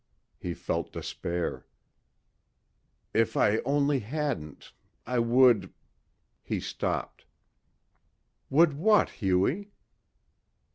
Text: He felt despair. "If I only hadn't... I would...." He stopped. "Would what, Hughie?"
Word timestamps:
He 0.39 0.55
felt 0.55 0.91
despair. 0.93 1.67
"If 3.13 3.37
I 3.37 3.59
only 3.65 3.99
hadn't... 3.99 4.73
I 5.05 5.19
would...." 5.19 5.71
He 6.41 6.59
stopped. 6.59 7.25
"Would 8.49 8.73
what, 8.73 9.09
Hughie?" 9.11 9.73